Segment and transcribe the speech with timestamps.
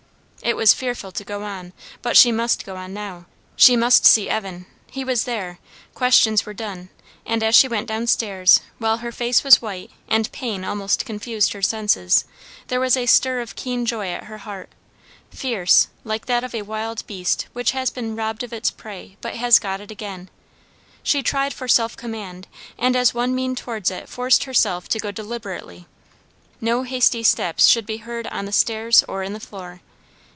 [0.43, 4.27] It was fearful to go on, but she must go on now; she must see
[4.27, 5.59] Evan; he was there;
[5.93, 6.89] questions were done;
[7.27, 11.53] and as she went down stairs, while her face was white, and pain almost confused
[11.53, 12.25] her senses,
[12.67, 14.69] there was a stir of keen joy at her heart
[15.29, 19.35] fierce, like that of a wild beast which has been robbed of its prey but
[19.35, 20.27] has got it again.
[21.03, 22.47] She tried for self command,
[22.79, 25.85] and as one mean towards it forced herself to go deliberately.
[26.59, 29.81] No hasty steps should be heard on the stairs or in the floor.